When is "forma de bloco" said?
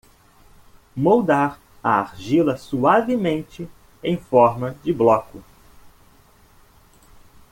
4.17-5.43